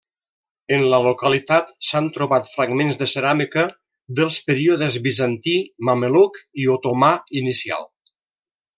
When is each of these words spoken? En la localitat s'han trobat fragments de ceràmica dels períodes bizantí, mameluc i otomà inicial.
En 0.77 0.85
la 0.93 0.99
localitat 1.07 1.69
s'han 1.87 2.07
trobat 2.15 2.49
fragments 2.53 2.97
de 3.03 3.09
ceràmica 3.13 3.67
dels 4.21 4.41
períodes 4.49 4.99
bizantí, 5.09 5.57
mameluc 5.93 6.45
i 6.65 6.71
otomà 6.79 7.15
inicial. 7.45 7.91